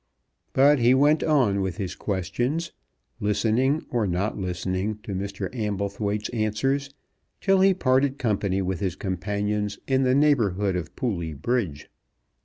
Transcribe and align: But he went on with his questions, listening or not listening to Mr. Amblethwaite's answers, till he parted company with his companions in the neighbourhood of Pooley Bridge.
But 0.53 0.79
he 0.79 0.95
went 0.95 1.21
on 1.21 1.61
with 1.61 1.77
his 1.77 1.93
questions, 1.93 2.71
listening 3.19 3.85
or 3.91 4.07
not 4.07 4.35
listening 4.35 4.97
to 5.03 5.13
Mr. 5.13 5.47
Amblethwaite's 5.53 6.27
answers, 6.29 6.89
till 7.39 7.59
he 7.61 7.75
parted 7.75 8.17
company 8.17 8.63
with 8.63 8.79
his 8.79 8.95
companions 8.95 9.77
in 9.85 10.01
the 10.01 10.15
neighbourhood 10.15 10.75
of 10.75 10.95
Pooley 10.95 11.33
Bridge. 11.35 11.87